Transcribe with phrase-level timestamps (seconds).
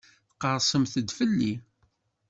[0.31, 1.53] Tqerrsemt-d fell-i.